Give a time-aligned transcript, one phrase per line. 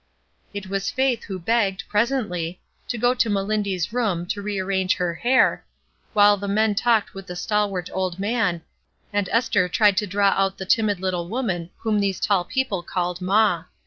[0.51, 5.63] It was Faith who begged, presently, to go to Melindy's room to rearrange her hair,
[6.13, 8.63] while the men talked with the stalwart old man,
[9.13, 13.21] and Esther tried to draw out the timid little woman whom these tall people called
[13.21, 13.65] "maw."